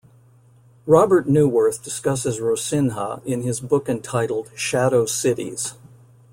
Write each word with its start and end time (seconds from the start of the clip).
Robert 0.87 1.27
Neuwirth 1.27 1.83
discusses 1.83 2.39
Rocinha 2.39 3.21
in 3.23 3.43
his 3.43 3.59
book 3.59 3.87
entitled 3.87 4.49
"Shadow 4.55 5.05
Cities". 5.05 5.75